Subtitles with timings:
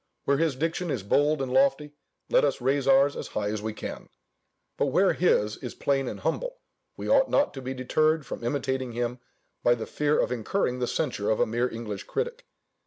[0.25, 1.91] Where his diction is bold and lofty,
[2.27, 4.09] let us raise ours as high as we can;
[4.75, 6.57] but where his is plain and humble,
[6.97, 9.19] we ought not to be deterred from imitating him
[9.61, 12.47] by the fear of incurring the censure of a mere English critic.